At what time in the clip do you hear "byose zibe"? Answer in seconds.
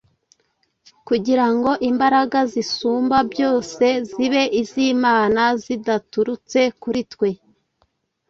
3.31-4.43